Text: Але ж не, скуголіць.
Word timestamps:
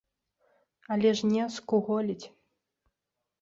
Але 0.95 1.11
ж 1.19 1.29
не, 1.33 1.43
скуголіць. 1.57 2.25